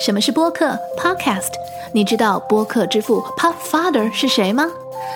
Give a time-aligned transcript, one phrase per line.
[0.00, 1.52] 什么是播客 （Podcast）？
[1.92, 4.66] 你知道播客之父 Podfather 是谁吗？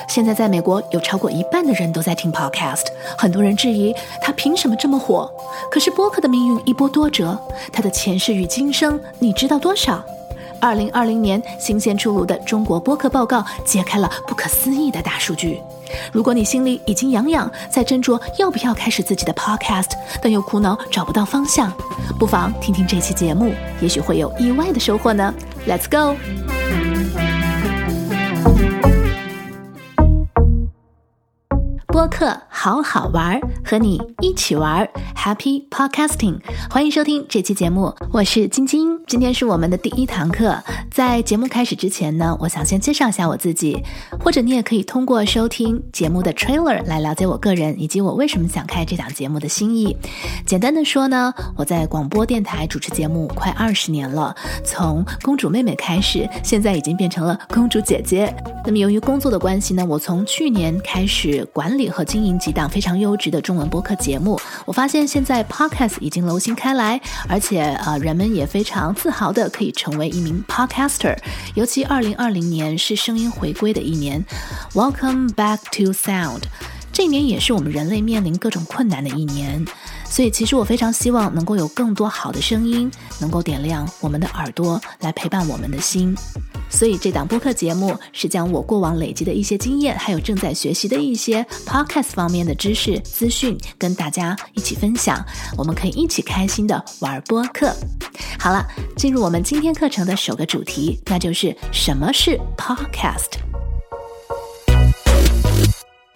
[0.08, 5.30] 现在在美国有超过一半的人都在听 Podcast，很多人质疑他凭什么这么火。
[5.70, 7.38] 可是播客的命运一波多折，
[7.72, 10.02] 他的前世与今生你知道多少？
[10.60, 15.60] 二零二零年新鲜出炉的中国播客报告揭开了不可思议的大数据。
[16.12, 19.90] 如果你心里已经痒痒，在斟酌要不要开始自己的 Podcast，
[20.22, 21.72] 但又苦恼找不到方向，
[22.18, 25.34] 不妨听听这期节目，也许会有意外的收获呢。
[25.66, 26.16] Let's go！
[31.88, 36.36] 播客好好玩，和你一起玩，Happy Podcasting！
[36.68, 39.00] 欢迎收听这期节目，我是晶晶。
[39.06, 43.82] 今天是我们的第一堂课，在节目开始之前呢，我想先介绍一下我自己，
[44.22, 49.96] 或者你也可以通过收听节目的 trailer 来了解我个人以及我为什么想开这档节目的心意。
[50.44, 58.30] 简单的说呢，我在广播电台主持节目快二十年了，从公主妹妹开始，现在已经变成了公主姐姐。
[58.66, 61.88] 那么由于工作的关系呢，我从去年开始管理。
[61.88, 71.16] 和经营一档非常优质的中文播客节目，我发现现在 Podcast 已经流行开来，而且呃，人们也非常自豪的可以成为一名 Podcaster。
[71.54, 74.24] 尤其二零二零年是声音回归的一年
[74.74, 76.42] ，Welcome back to sound。
[76.92, 79.64] 这一年也是我们人类面临各种困难的一年，
[80.10, 86.14] 所以其实我非常希望能够有更多好的声音，能够点亮我们的耳朵，来陪伴我们的心。
[86.68, 95.24] 所以这档播客节目是将我过往累积的一些经验，还有正在学习的一些 podcast 方面的知识资讯，跟大家一起分享。
[95.56, 97.74] 我们可以一起开心的玩播客。
[98.38, 98.66] 好了，
[98.96, 103.38] 进入我们今天课程的首个主题，那就是什么是 podcast。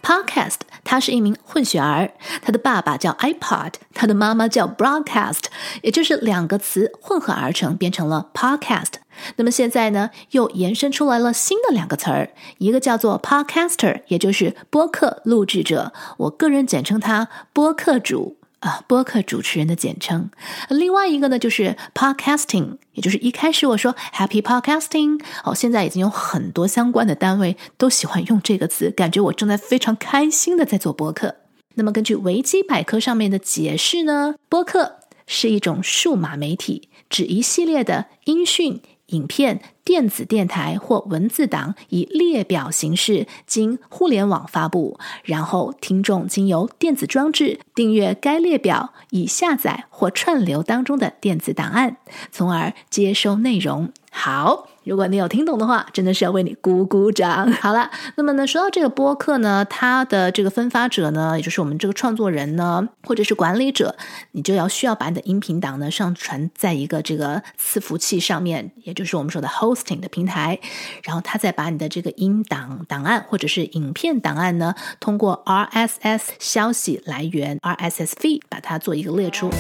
[0.05, 5.45] podcast，他是一名混血儿，他的爸爸叫 iPod，他的妈妈叫 Broadcast，
[5.81, 8.93] 也就是两个词混合而成，变成了 podcast。
[9.37, 18.37] 那么现在呢，又延伸出来了新的两个词儿，一个叫做 podcaster，也就是播客录制者，我个人简称他播客主。
[18.65, 20.31] 啊，播客主持人的简称。
[20.71, 31.37] 另外一个呢，就是 podcasting，也就是一开始我说 happy podcasting，哦，现在已经有很多相关的单位都喜欢用这个词，感觉我正在非常开心的在做播客。
[31.75, 38.81] 那么根据维基百科上面的解释呢，播客是一种数码媒体，指一系列的音讯。
[39.09, 51.99] 影片、电子电台或文字档以列表形式经互联网发布，然后听众经由电子装置订阅该列表以下载或串流当中的电子档案，
[52.33, 53.93] 从而接收内容。
[54.15, 54.69] 好。
[54.85, 57.51] 如果你有听懂的话，真的是要为你鼓鼓掌。
[57.53, 63.97] 好了，那么呢，说到这个播客呢，它的这个分发者呢，也就是我们这个创作人呢，或者是管理者，
[64.33, 70.61] 你就要需要把你的音频档呢上传在一个这个伺服器上面，也就是我们说的 hosting 的平台，
[71.03, 79.51] 然后他再把你的这个音档档案或者是影片档案呢，通过 RSS 消息来源 RSS feed 把它做一个列出。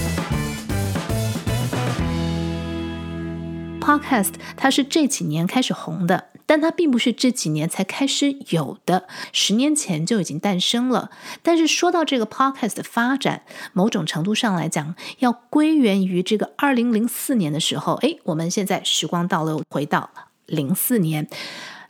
[3.84, 11.10] Podcast 它是这几年开始红的，但它并不是这几年才开始有的，十年前就已经诞生了。
[11.42, 13.42] 但是说到这个 Podcast 的发展，
[13.74, 17.94] 某种程度上来讲，要归源于这个二零零四年的时候。
[17.96, 20.08] 哎，我们现在时光倒流回到
[20.46, 21.28] 零四年。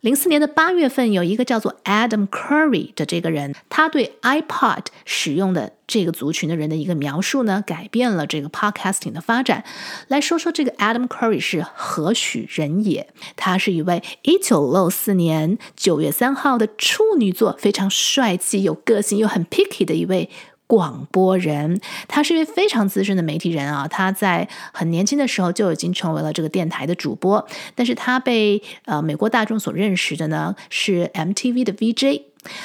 [0.04, 9.64] 零四年的八月份，有一个叫做 Adam Curry 的这个人，他对 iPod 使用的这个族群的人的一个描述呢，改变了这个 podcasting 的发展。
[10.08, 13.08] 来说说这个 Adam Curry 是何许人也？
[13.34, 20.28] 他是一位一九六四年九月三号的处女座，非常帅气、有个性又很 picky 的一位。
[20.74, 23.86] 广播人，他是一位非常资深的媒体人啊。
[23.86, 27.46] 他在很年轻的时候就已经成为了这个电台的主播，
[27.76, 32.22] 但是他被呃美国大众所认识的呢是 MTV 的 VJ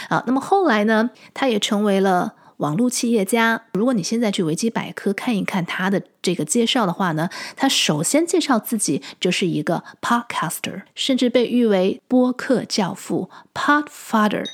[0.07, 0.23] 啊。
[0.25, 3.61] 那么后来呢，他也成为了网络企业家。
[3.73, 14.45] 如果你现在去维基百科看一看他的这个介绍的话呢，他首先介绍自己就是一个 Podcaster，甚至被誉为播客教父 Podfather。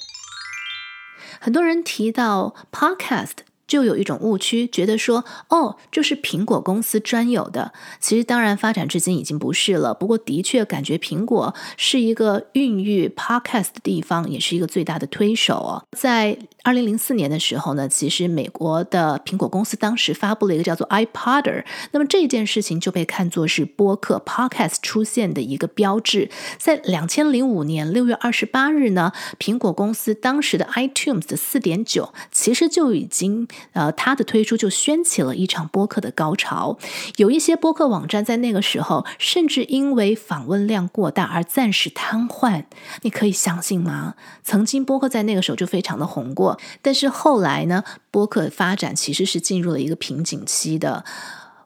[1.39, 3.33] 很多人提到 podcast，
[3.67, 7.73] 就有一种误区，觉得说哦，这是苹果公司专有的。
[7.99, 9.93] 其实当然发展至今已经不是了。
[9.93, 15.85] 不过的确感觉苹果是一个孕育 podcast 的地方，也是一个最大的推手哦。
[15.97, 26.31] 在二零零四年的时候呢，其实美国的苹果公司当时发布了一个叫做 iPoder，那么这件事情就被看作是播客 Podcast 出现的一个标志。
[26.57, 36.79] 在两千零五年六月二十八日呢，苹果公司当时的 iTunes 的四点九，其实就已经呃，它的推出就掀起了一场播客的高潮。
[37.17, 42.63] 有一些播客网站在那个时候，甚至因为访问量过大而暂时瘫痪。
[43.03, 44.15] 你可以相信吗？
[44.43, 51.03] 曾经播客在那个时候就非常的红过但是后来呢，播客发展其实是进入了一个瓶颈期的。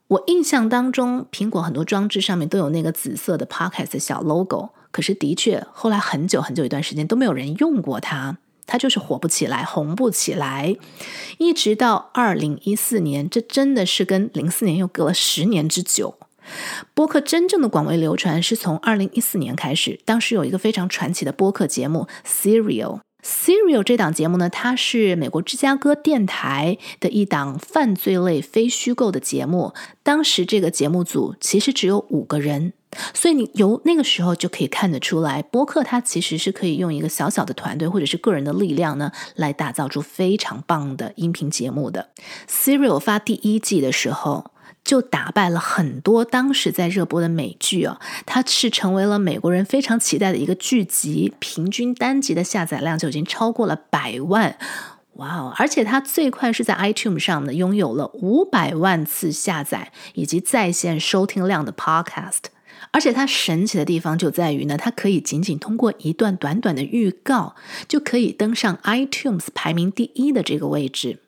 [0.08, 10.76] 我印象当中，苹果很多装置上面都有那个紫色的 Podcast 小 logo，可是的确后来很久很久一段时间都没有人用过它，它就是火不起来，红不起来。
[11.38, 16.16] 一直到二零一四年，这真的是跟零四年又隔了十年之久。
[16.96, 23.02] 播客真正的广为流传是从二零一四年开始，当时有一个非常传奇的播客节目 Serial。
[23.22, 29.74] Serial 这档节目呢，它是美国芝加哥电台的一档犯罪类非虚构的节目。
[30.04, 32.72] 当时这个节目组其实只有五个人，
[33.14, 42.10] 所以你由那个时候就可以看得出来，播客它其实是可以用一个小小的团队或者是个人的力量呢，来打造出非常棒的音频节目的。
[42.50, 44.52] Serial 发第一季的时候。
[44.90, 54.58] 就打败了很多当时在热播的美剧哦，它是成为了美国人非常期待的一个剧集，平均单集的下载量就已经超过了百万，
[55.18, 55.54] 哇哦！
[55.58, 62.46] 而且它最快是在 iTunes 上呢，拥有了五百万次下载以及在线收听量的 Podcast，
[62.90, 67.56] 而且它神奇的地方就在于呢，它可以仅仅通过一段短短的预告，
[67.88, 71.20] 就可以登上 iTunes 排名第一的这个位置。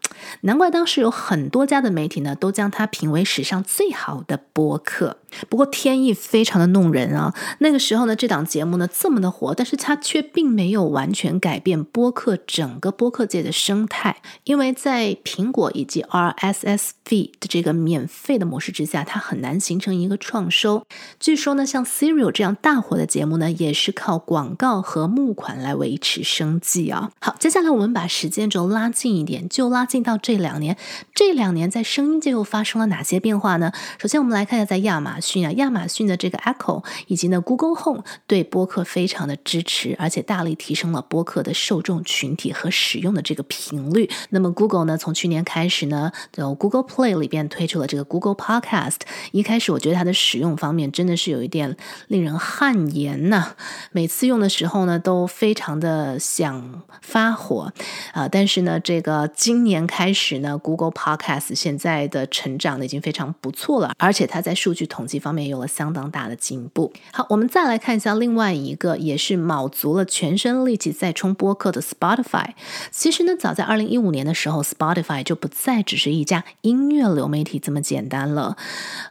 [0.41, 5.17] 难怪当时有很多家的媒体呢，都将它评为史上最好的播客。
[5.49, 7.35] 不过天意非常的弄人啊！
[7.59, 20.85] 那个时候呢，这档节目呢这么的火，但是它却并没有完全改变播客整个播客界的生态，因为在苹果以及 RSS f 的这个免费的模式之下，它很难形成一个创收。
[21.19, 27.11] 据说呢，像 Serial 这样大火的节目呢，也是靠广告和募款来维持生计啊。
[27.19, 30.17] 好，接下来我们把时间轴拉近一点，就拉近到。
[30.21, 30.77] 这两年，
[31.15, 33.71] 这两年在声音界又发生了哪些变化呢？
[33.97, 44.09] 首先，我们来看一下在亚马逊啊，亚马逊的这个 Echo 以及呢 Google Home 对播客非常的支持，而且大力提升了播客的受众群体和使用的这个频率。
[44.31, 48.97] 那么 Google 呢，从去年开始呢，就 Google Play 里边推出了这个 Google Podcast。
[49.31, 51.77] 一开始我觉得它的使用方面真的是有一点
[52.09, 53.53] 令人汗颜呐，
[53.93, 57.71] 每次用的时候呢，都非常的想发火
[58.11, 58.27] 啊。
[58.27, 66.91] 但是呢，这个今年开开始呢，Google Podcast 现在的成长呢已经非常不错了，而且它在数据统计方面有了相当大的进步。
[67.11, 72.49] 好，我们再来看一下另外一个也是卯足了全身力气在冲播客的 Spotify。
[72.89, 78.55] 其实呢，早在二零一五年的时候，Spotify 就不再只是一家音乐流媒体这么简单了。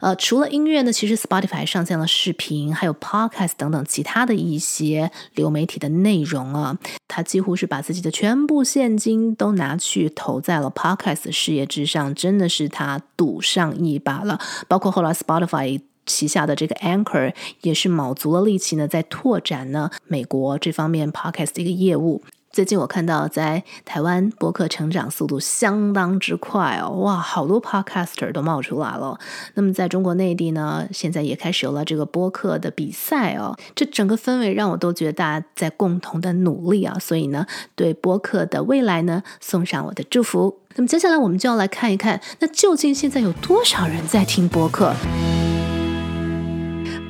[0.01, 6.77] 呃，除了音乐呢，其实 Spotify 上线了视频，还有 Podcast 等等其他的一些流媒体的内容啊。
[7.07, 10.71] 它几乎是把自己的全部现金都拿去投在了。
[10.71, 14.39] Podcast 事业之上，真的是他赌上一把了。
[14.67, 15.81] 包括后来 Spotify
[16.11, 22.21] 旗下的这个 Anchor 也是卯足了力气呢，在拓展呢美国这方面 Podcast 的一个业务。
[22.51, 29.17] 最近我看到在台湾播客成长速度相当之快哦，哇，好多 podcaster 都冒出来了。
[29.53, 33.57] 那么在中国内地呢，现在也开始有了这个播客的比赛哦。
[33.73, 40.57] 这整个氛围让我都觉得大家在共同的努力啊，所以呢，对播客的未来呢，送上我的祝福。
[40.75, 44.93] 那么接下来我们就要来看一看，那究竟现在有多少人在听播客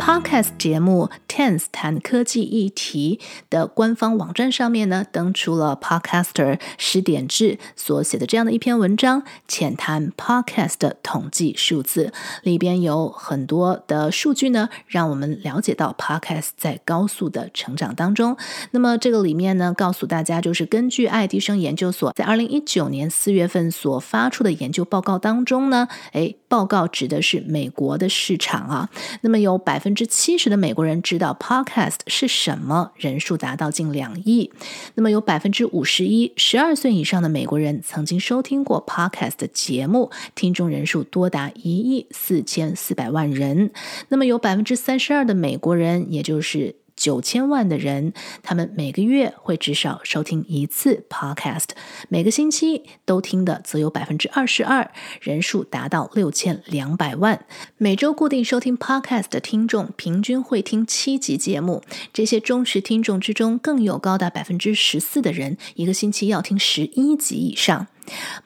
[0.02, 3.20] ？Podcast 节目 Tense 谈科技议题
[3.52, 18.36] 的官方网站上面呢，登出了 Podcaster 十点制所写的这样的一篇文章，浅谈 Podcast 的统计数字，里边有很多的数据呢，让我们了解到 Podcast 在高速的成长当中。
[18.72, 28.90] 那么这个里面呢，告诉大家，就是根据爱迪生研究所在二零一九年四月份所发出的研究报告当中呢，哎，报告指的是美国的市场啊，
[29.22, 29.92] 那么有百分。
[29.94, 34.52] 之七十的美国人知道 Podcast 是什么，人数达到近两亿。
[34.96, 43.72] 那么有百分之五十一，十二岁以上的美国人曾经收听过 Podcast 节目，听众人数多达一亿四千四百万人。
[44.08, 51.70] 那么有百分之三十二的美国人，也就是九千万的人，他们每个月会至少收听一次 Podcast，
[52.10, 57.46] 每个星期都听的则有百分之二十二，人数达到六千两百万。
[57.78, 61.84] 每周固定收听 Podcast 的听众平均会听七集节目，
[62.14, 67.88] 这些忠实听众之中，更有高达百分之十四的人一个星期要听十一集以上。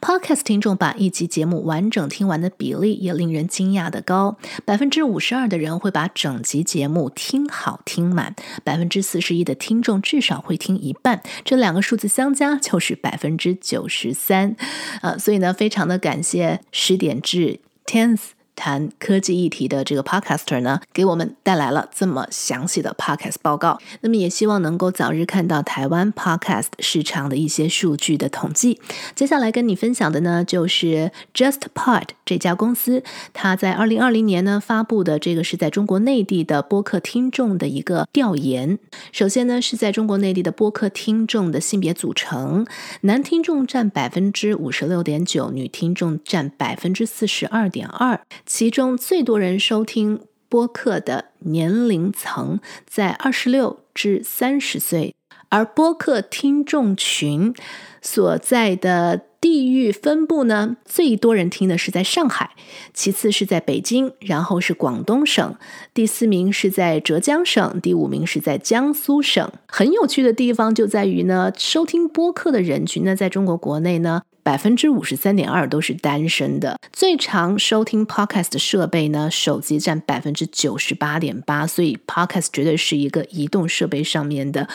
[0.01, 14.55] Podcast 听众把一集节目完整听完的比例也令人惊讶的高，百分之五十二的人会把整集节目听好听满，百分之四十一的听众至少会听一半，这两个数字相加就是百分之九十三。
[15.01, 18.34] 呃，所以呢，非常的感谢十点至 Tenth。
[18.55, 23.79] 谈科技议题的这个 podcaster 呢，给我们带来了这么详细的 podcast 报告。
[24.01, 28.79] 那么也希望能够早日看到台湾 podcast 市场的一些数据的统计。
[29.13, 38.79] 接下来跟你分享的呢，就是 JustPod 这家公司，它在二零二零年呢发布的这个是在中国内地的播客听众的一个调研。
[39.12, 42.65] 首先呢，是在中国内地的播客听众的性别组成，
[43.01, 48.19] 男听众占百分之五十六点九，女听众占百分之四十二点二。
[48.45, 55.15] 其中最多人收听播客的年龄层在二十六至三十岁，
[55.49, 57.53] 而播客听众群
[58.01, 62.51] 所在的地域分布呢，最多人听的是在上海，
[62.93, 65.55] 其次是在北京，然后是广东省，
[65.93, 69.51] 第四名是在浙江省，第五名是在江苏省。
[69.67, 74.21] 很有趣的地方就在于呢，收听播客的人群呢，在中国国内呢。
[74.45, 76.77] 百分之五十三点二都是单身的。
[76.93, 84.69] 最常收听 podcast 的设备呢，手机占百分之九十八点八，所以 podcast 绝对是一个移动设备上面的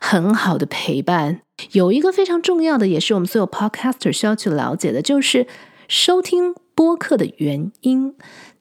[0.00, 1.40] 很好的陪伴。
[1.72, 5.48] 有一个非常重要的，也是我们所有 podcaster 需要去了解的，就是
[5.88, 8.14] 收听播客的原因。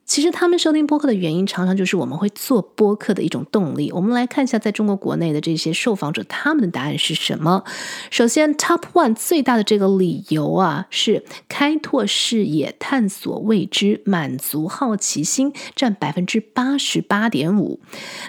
[0.08, 3.92] 其实他们收听播客的原因，常常就是我们会做播客的一种动力。
[3.92, 7.66] 我们来看一下，在中国国内的这些受访者，他们的答案是什么？
[8.10, 17.82] 首先，Top One 最大的这个理由啊，是开拓视野、探索未知、满足好奇心，占百分之八十八点五。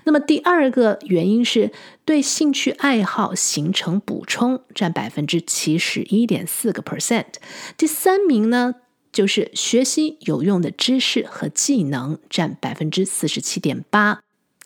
[0.03, 1.71] 那么第二个原因是
[2.05, 7.35] 对兴趣爱好形成补充，占百分之七十一点四个 percent。
[7.77, 8.75] 第三名呢？
[9.19, 14.21] 就是学习有用的知识和技能占百分之四十七点八。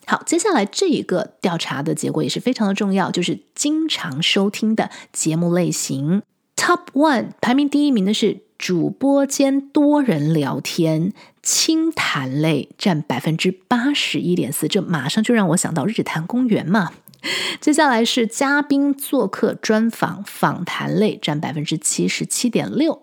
[0.05, 6.21] 好，接下来这一个调查的结果也是非常的重要，就是经常收听的节目类型。
[6.55, 14.67] Top one 排名第一名的是主播间多人聊天、轻谈类，占百分之八十一点四。
[14.67, 16.91] 这马上就让我想到日坛公园嘛。
[17.61, 23.01] 接下来是嘉宾做客专访访谈类，占百分之七十七点六。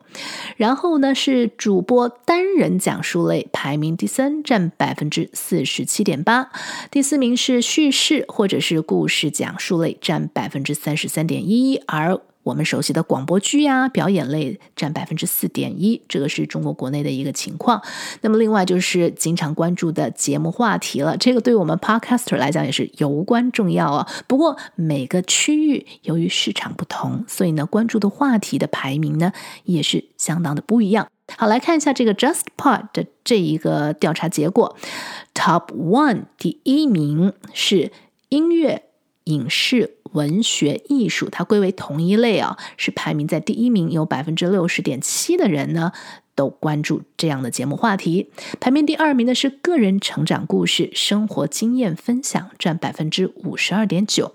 [0.57, 6.51] 然后呢是主播单人讲述类，排名第三，占百分之四十七点八。
[6.91, 11.77] 第四名是叙事或者是故事讲述类，占百分之三十三点一。
[11.87, 17.81] 而我们熟悉的广播剧呀、表演类占百分之四点一，这个是中国国内的一个情况。
[18.23, 24.09] 那么另外就是经常关注的节目话题了，这个对我们 Podcaster 来讲也是尤关重要啊。
[24.27, 31.07] 不过每个区域由于市场不同，所以呢关注的话题的排名呢也是相当的不一样。
[31.37, 34.77] 好，来看一下这个 JustPod 的这一个调查结果
[35.33, 37.93] ，Top One 第一名是
[38.31, 38.83] 音乐。
[39.25, 45.93] 影视、文学、艺术，它归为同一类啊，是排名在第一名，有百分之六十点七的人呢
[46.35, 48.31] 都关注这样的节目话题。
[48.59, 54.35] 排名第二名的是个人成长故事、生活经验分享，占百分之五十二点九。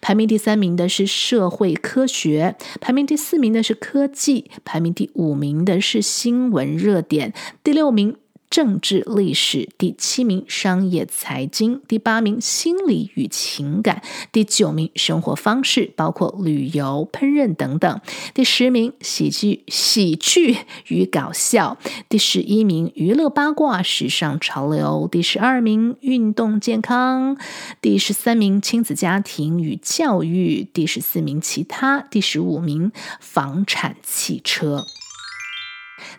[0.00, 8.16] 排名第三名的是社会科学，排名第四名的是科技，排名第五名的是新闻热点，第六名。
[8.54, 18.00] 政治历史第七名，商业财经第八名，心理与情感第九名，生活方式包括旅游、烹饪等等。
[18.32, 21.78] 第十名，喜剧喜剧与搞笑。
[22.08, 25.08] 第十一名，娱乐八卦时尚潮流。
[25.10, 27.36] 第十二名，运动健康。
[27.80, 30.62] 第十三名，亲子家庭与教育。
[30.72, 31.98] 第十四名，其他。
[32.08, 34.86] 第十五名，房产汽车。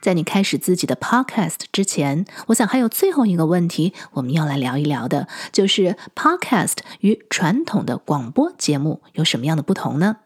[0.02, 10.18] 在你开始自己的 podcast 之前，我想还有最后一个问题，我们要来聊一聊的，就是 podcast 与传统的广播节目有什么样的不同呢？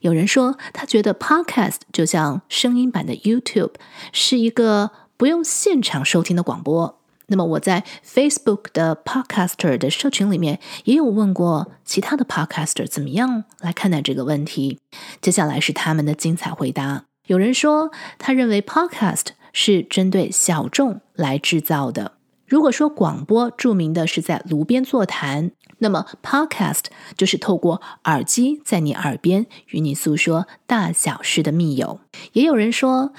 [0.00, 3.72] 有人说，他觉得 podcast 就像声音版的 YouTube，
[4.12, 7.00] 是一个不用现场收听的广播。
[7.26, 14.78] 那么我在 Facebook 的 podcaster 的社群里面也有问过其他的 podcaster 怎么样来看待这个问题。
[15.22, 17.06] 接下来是他们的精彩回答。
[17.26, 22.12] 有人说，他认为 podcast 是针对小众来制造的。
[22.46, 26.84] 如果说广播著名的是在炉边座谈，那么，podcast
[27.16, 32.00] 就是透过耳机在你耳边与你诉说大小事的密友。
[32.34, 33.14] 也有人说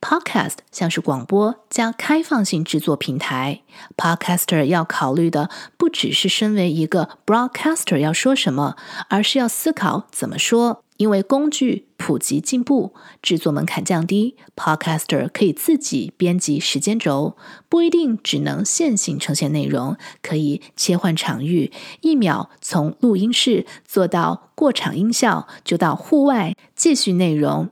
[0.00, 3.60] ，podcast 像是广播加开放性制作平台。
[3.94, 8.76] podcaster 要考虑的不只是身为一个 broadcaster 要说什么，
[9.10, 10.82] 而是要思考怎么说。
[10.96, 17.36] 因为工具普及进步，制作门槛降低，Podcaster 可以自己编辑时间轴，
[17.68, 27.68] 不一定只能线性呈现内容，可以切换场域，一秒从录音室做到过场音效，就到户外继续内容。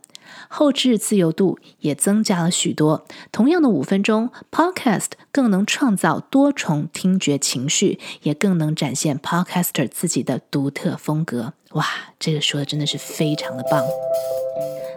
[0.48, 3.04] 后置自由度也增加了许多。
[3.32, 11.52] 同样的五分钟，Podcast 更能创造多重听觉情绪，也更能展现 Podcaster 自己的独特风格。
[11.72, 11.84] 哇，
[12.18, 13.84] 这个说的真的是非常的棒！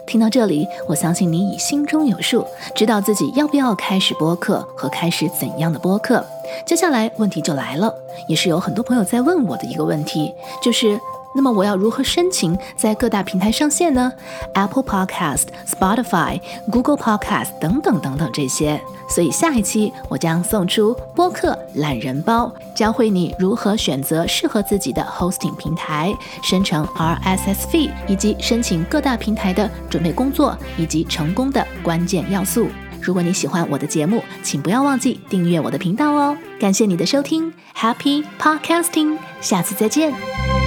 [0.06, 6.24] 听到这里，我相信你已心中有数，知道自己要不要开始播客和开始怎样的播客。
[6.66, 7.94] 接下来问题就来了，
[8.28, 11.00] 也是有很多朋友在问我的一个问题，就是。
[11.34, 14.12] 那么我要如何申请在各大平台上线呢
[14.54, 18.80] ？Apple Podcast、Spotify、Google Podcast 等等等等这些。
[19.08, 32.68] 所以下一期我将送出播客懒人包，教会你如何选择适合自己的 hosting 平台、生成 RSS feed 以及申请各大平台的准备工作以及成功的关键要素。
[33.02, 36.36] 如果你喜欢我的节目，请不要忘记订阅我的频道哦。
[36.60, 40.61] 感谢你的收听，Happy Podcasting，下次再见。